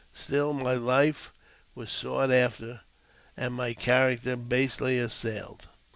[0.11, 1.31] Sti my life
[1.75, 2.81] was sought after,
[3.37, 5.67] and my character basely assailed.